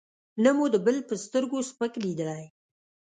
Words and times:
نه 0.43 0.51
مو 0.55 0.65
د 0.73 0.75
بل 0.85 0.97
په 1.09 1.15
سترګو 1.23 1.57
سپک 1.69 1.91
لېدلی. 2.03 2.43